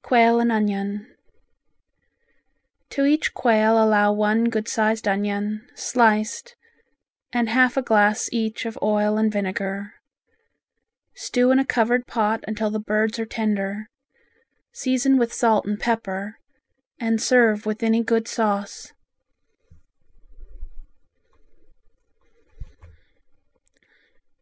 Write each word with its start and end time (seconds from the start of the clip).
Quail 0.00 0.40
and 0.40 0.50
Onion 0.50 1.14
To 2.88 3.04
each 3.04 3.34
quail 3.34 3.72
allow 3.72 4.14
one 4.14 4.44
good 4.44 4.66
sized 4.66 5.06
onion, 5.06 5.68
sliced, 5.74 6.56
and 7.34 7.50
half 7.50 7.76
a 7.76 7.82
glass 7.82 8.30
each 8.32 8.64
of 8.64 8.78
oil 8.80 9.18
and 9.18 9.30
vinegar. 9.30 9.92
Stew 11.14 11.50
in 11.50 11.58
a 11.58 11.66
covered 11.66 12.06
pot 12.06 12.42
until 12.48 12.70
the 12.70 12.80
birds 12.80 13.18
are 13.18 13.26
tender. 13.26 13.90
Season 14.72 15.18
with 15.18 15.34
salt 15.34 15.66
and 15.66 15.78
pepper, 15.78 16.38
and 16.98 17.20
serve 17.20 17.66
with 17.66 17.82
any 17.82 18.02
good 18.02 18.26
sauce. 18.26 18.90